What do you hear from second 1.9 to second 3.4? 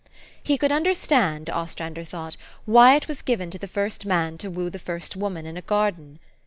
thought, why i* was